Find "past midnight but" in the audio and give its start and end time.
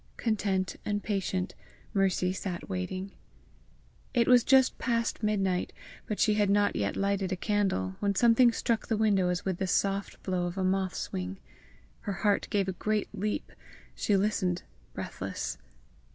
4.79-6.19